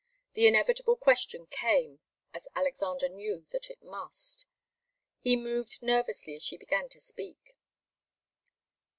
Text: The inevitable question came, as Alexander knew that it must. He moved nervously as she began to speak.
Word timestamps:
The 0.33 0.47
inevitable 0.47 0.95
question 0.95 1.45
came, 1.45 1.99
as 2.33 2.47
Alexander 2.55 3.07
knew 3.07 3.45
that 3.51 3.69
it 3.69 3.83
must. 3.83 4.47
He 5.19 5.35
moved 5.35 5.83
nervously 5.83 6.33
as 6.33 6.41
she 6.41 6.57
began 6.57 6.89
to 6.89 6.99
speak. 6.99 7.55